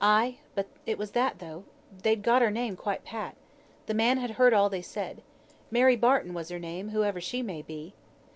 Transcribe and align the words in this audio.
"Ay, 0.00 0.38
but 0.54 0.68
it 0.86 0.96
was 0.96 1.10
that, 1.10 1.40
though. 1.40 1.64
They'd 2.04 2.22
got 2.22 2.40
her 2.40 2.52
name 2.52 2.76
quite 2.76 3.02
pat. 3.02 3.34
The 3.86 3.94
man 3.94 4.18
had 4.18 4.30
heard 4.30 4.54
all 4.54 4.70
they 4.70 4.80
said. 4.80 5.22
Mary 5.72 5.96
Barton 5.96 6.34
was 6.34 6.50
her 6.50 6.60
name, 6.60 6.90
whoever 6.90 7.20
she 7.20 7.42
may 7.42 7.62
be." 7.62 7.92